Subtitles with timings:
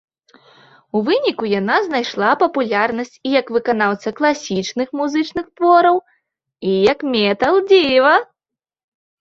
[0.99, 6.03] У выніку яна знайшла папулярнасць і як выканаўца класічных музычных твораў,
[6.71, 8.15] і як метал-дзіва.